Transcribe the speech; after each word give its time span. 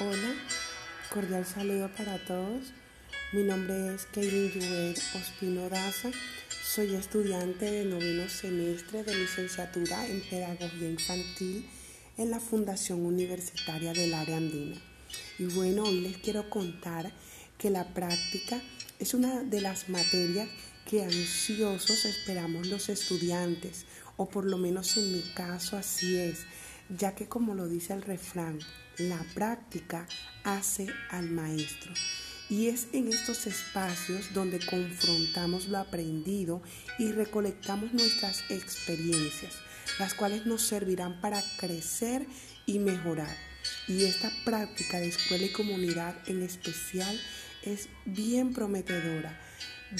Hola, 0.00 0.34
cordial 1.08 1.46
saludo 1.46 1.88
para 1.96 2.18
todos. 2.18 2.72
Mi 3.32 3.44
nombre 3.44 3.94
es 3.94 4.06
Kaylin 4.06 4.50
Juver 4.50 4.96
Ospino 5.14 5.68
Daza. 5.68 6.10
Soy 6.64 6.96
estudiante 6.96 7.70
de 7.70 7.84
noveno 7.84 8.28
semestre 8.28 9.04
de 9.04 9.14
licenciatura 9.14 10.04
en 10.08 10.20
Pedagogía 10.22 10.90
Infantil 10.90 11.70
en 12.16 12.32
la 12.32 12.40
Fundación 12.40 13.06
Universitaria 13.06 13.92
del 13.92 14.14
Área 14.14 14.38
Andina. 14.38 14.76
Y 15.38 15.44
bueno, 15.44 15.84
hoy 15.84 16.00
les 16.00 16.16
quiero 16.16 16.50
contar 16.50 17.12
que 17.56 17.70
la 17.70 17.94
práctica 17.94 18.60
es 18.98 19.14
una 19.14 19.44
de 19.44 19.60
las 19.60 19.88
materias 19.88 20.48
que 20.90 21.04
ansiosos 21.04 22.04
esperamos 22.04 22.66
los 22.66 22.88
estudiantes, 22.88 23.86
o 24.16 24.28
por 24.28 24.44
lo 24.44 24.58
menos 24.58 24.96
en 24.96 25.12
mi 25.12 25.22
caso 25.34 25.76
así 25.76 26.16
es, 26.16 26.46
ya 26.88 27.14
que 27.14 27.28
como 27.28 27.54
lo 27.54 27.68
dice 27.68 27.92
el 27.92 28.02
refrán, 28.02 28.58
la 28.98 29.24
práctica 29.34 30.06
hace 30.44 30.86
al 31.10 31.30
maestro. 31.30 31.92
Y 32.50 32.68
es 32.68 32.88
en 32.92 33.08
estos 33.08 33.46
espacios 33.46 34.32
donde 34.34 34.60
confrontamos 34.64 35.68
lo 35.68 35.78
aprendido 35.78 36.62
y 36.98 37.12
recolectamos 37.12 37.92
nuestras 37.92 38.44
experiencias, 38.50 39.54
las 39.98 40.14
cuales 40.14 40.46
nos 40.46 40.62
servirán 40.62 41.20
para 41.20 41.42
crecer 41.58 42.26
y 42.66 42.78
mejorar. 42.78 43.34
Y 43.88 44.04
esta 44.04 44.30
práctica 44.44 44.98
de 44.98 45.08
escuela 45.08 45.44
y 45.44 45.52
comunidad 45.52 46.16
en 46.26 46.42
especial 46.42 47.18
es 47.62 47.88
bien 48.04 48.52
prometedora, 48.52 49.40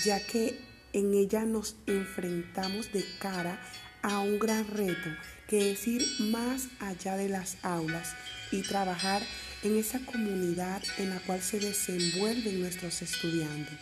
ya 0.05 0.25
que 0.25 0.61
en 0.93 1.15
ella 1.15 1.45
nos 1.45 1.77
enfrentamos 1.87 2.93
de 2.93 3.05
cara 3.19 3.55
a 3.55 3.84
un 4.05 4.39
gran 4.39 4.67
reto, 4.69 5.11
que 5.49 5.73
es 5.73 5.87
ir 5.87 6.07
más 6.21 6.69
allá 6.79 7.17
de 7.17 7.29
las 7.29 7.57
aulas 7.63 8.15
y 8.51 8.63
trabajar 8.63 9.23
en 9.63 9.79
esa 9.79 9.99
comunidad 10.01 10.83
en 10.99 11.11
la 11.11 11.21
cual 11.21 11.41
se 11.43 11.59
desenvuelven 11.59 12.61
nuestros 12.61 13.01
estudiantes. 13.03 13.79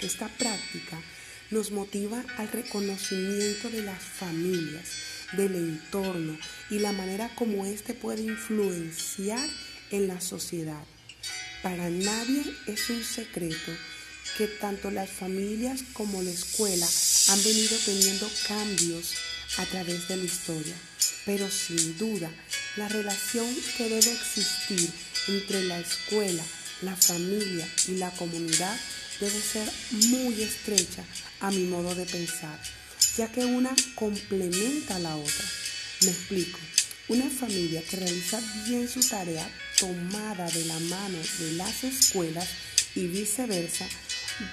Esta 0.00 0.28
práctica 0.28 0.98
nos 1.50 1.70
motiva 1.70 2.24
al 2.38 2.48
reconocimiento 2.48 3.70
de 3.70 3.82
las 3.82 4.02
familias, 4.02 4.88
del 5.32 5.54
entorno 5.54 6.38
y 6.70 6.78
la 6.78 6.92
manera 6.92 7.30
como 7.34 7.66
éste 7.66 7.94
puede 7.94 8.22
influenciar 8.22 9.46
en 9.90 10.08
la 10.08 10.20
sociedad. 10.20 10.84
Para 11.62 11.90
nadie 11.90 12.44
es 12.66 12.90
un 12.90 13.02
secreto 13.04 13.72
que 14.38 14.46
tanto 14.46 14.90
las 14.90 15.10
familias 15.10 15.82
como 15.92 16.22
la 16.22 16.30
escuela 16.30 16.86
han 17.28 17.42
venido 17.44 17.76
teniendo 17.84 18.28
cambios 18.48 19.14
a 19.58 19.64
través 19.66 20.08
de 20.08 20.16
la 20.16 20.24
historia, 20.24 20.74
pero 21.24 21.48
sin 21.50 21.96
duda 21.98 22.30
la 22.76 22.88
relación 22.88 23.46
que 23.76 23.88
debe 23.88 24.12
existir 24.12 24.90
entre 25.28 25.62
la 25.64 25.78
escuela, 25.78 26.42
la 26.82 26.96
familia 26.96 27.68
y 27.88 27.92
la 27.92 28.10
comunidad 28.10 28.76
debe 29.20 29.40
ser 29.40 29.70
muy 30.08 30.42
estrecha 30.42 31.04
a 31.40 31.50
mi 31.50 31.64
modo 31.64 31.94
de 31.94 32.04
pensar, 32.04 32.60
ya 33.16 33.30
que 33.30 33.44
una 33.44 33.74
complementa 33.94 34.96
a 34.96 34.98
la 34.98 35.16
otra. 35.16 35.44
Me 36.02 36.10
explico. 36.10 36.58
Una 37.06 37.28
familia 37.28 37.82
que 37.82 37.96
realiza 37.96 38.40
bien 38.66 38.88
su 38.88 39.00
tarea 39.06 39.46
tomada 39.78 40.50
de 40.50 40.64
la 40.64 40.78
mano 40.80 41.18
de 41.38 41.52
las 41.52 41.84
escuelas 41.84 42.48
y 42.94 43.06
viceversa 43.06 43.86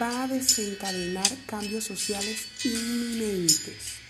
va 0.02 0.23
a 0.23 0.27
desencadenar 0.27 1.29
cambios 1.45 1.85
sociales 1.85 2.47
inminentes. 2.66 4.00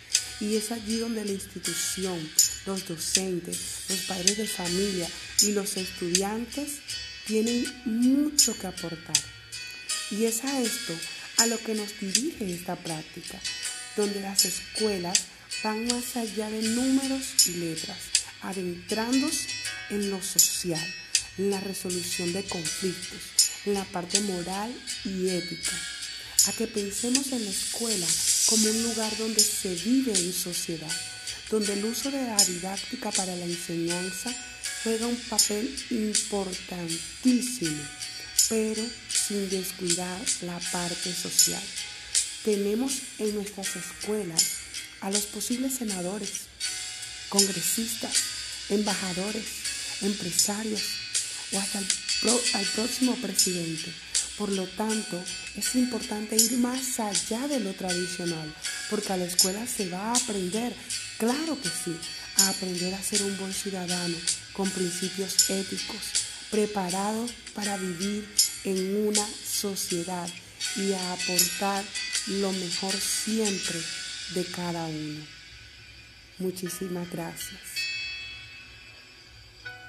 Y 0.41 0.55
es 0.55 0.71
allí 0.71 0.97
donde 0.97 1.23
la 1.23 1.31
institución, 1.31 2.19
los 2.65 2.87
docentes, 2.87 3.57
los 3.89 3.99
padres 3.99 4.37
de 4.37 4.47
familia 4.47 5.07
y 5.41 5.51
los 5.51 5.77
estudiantes 5.77 6.79
tienen 7.27 7.65
mucho 7.85 8.57
que 8.57 8.67
aportar. 8.67 9.17
Y 10.09 10.25
es 10.25 10.43
a 10.43 10.59
esto 10.59 10.93
a 11.37 11.45
lo 11.45 11.57
que 11.59 11.75
nos 11.75 11.99
dirige 11.99 12.53
esta 12.53 12.75
práctica, 12.75 13.39
donde 13.95 14.19
las 14.21 14.43
escuelas 14.45 15.19
van 15.63 15.85
más 15.87 16.15
allá 16.15 16.49
de 16.49 16.61
números 16.61 17.47
y 17.47 17.51
letras, 17.53 17.97
adentrándose 18.41 19.47
en 19.91 20.09
lo 20.09 20.21
social, 20.21 20.85
en 21.37 21.51
la 21.51 21.59
resolución 21.59 22.33
de 22.33 22.43
conflictos, 22.43 23.21
en 23.65 23.75
la 23.75 23.83
parte 23.85 24.19
moral 24.21 24.73
y 25.05 25.29
ética, 25.29 25.71
a 26.47 26.51
que 26.53 26.67
pensemos 26.67 27.31
en 27.31 27.45
la 27.45 27.51
escuela 27.51 28.07
como 28.51 28.69
un 28.69 28.83
lugar 28.83 29.17
donde 29.17 29.39
se 29.39 29.73
vive 29.75 30.11
en 30.11 30.33
sociedad, 30.33 30.91
donde 31.49 31.71
el 31.71 31.85
uso 31.85 32.11
de 32.11 32.21
la 32.21 32.35
didáctica 32.35 33.09
para 33.09 33.33
la 33.33 33.45
enseñanza 33.45 34.29
juega 34.83 35.07
un 35.07 35.15
papel 35.15 35.73
importantísimo, 35.89 37.81
pero 38.49 38.83
sin 39.07 39.49
descuidar 39.49 40.19
la 40.41 40.59
parte 40.59 41.13
social. 41.13 41.63
Tenemos 42.43 42.91
en 43.19 43.35
nuestras 43.35 43.73
escuelas 43.77 44.43
a 44.99 45.09
los 45.11 45.27
posibles 45.27 45.75
senadores, 45.75 46.31
congresistas, 47.29 48.17
embajadores, 48.67 49.45
empresarios 50.01 50.81
o 51.53 51.57
hasta 51.57 51.79
el 51.79 51.87
al 52.53 52.65
próximo 52.65 53.15
presidente 53.15 53.93
por 54.37 54.49
lo 54.49 54.65
tanto, 54.67 55.23
es 55.55 55.75
importante 55.75 56.35
ir 56.35 56.53
más 56.57 56.99
allá 56.99 57.47
de 57.47 57.59
lo 57.59 57.73
tradicional, 57.73 58.53
porque 58.89 59.13
a 59.13 59.17
la 59.17 59.25
escuela 59.25 59.65
se 59.67 59.89
va 59.89 60.11
a 60.11 60.15
aprender, 60.15 60.73
claro 61.17 61.59
que 61.61 61.69
sí, 61.69 61.95
a 62.37 62.49
aprender 62.49 62.93
a 62.93 63.03
ser 63.03 63.21
un 63.23 63.37
buen 63.37 63.53
ciudadano 63.53 64.17
con 64.53 64.69
principios 64.69 65.49
éticos, 65.49 66.01
preparado 66.49 67.25
para 67.53 67.77
vivir 67.77 68.27
en 68.63 69.07
una 69.07 69.25
sociedad 69.45 70.29
y 70.75 70.93
a 70.93 71.13
aportar 71.13 71.83
lo 72.27 72.51
mejor 72.51 72.93
siempre 72.93 73.79
de 74.33 74.45
cada 74.45 74.85
uno. 74.85 75.25
Muchísimas 76.39 77.09
gracias. 77.11 77.80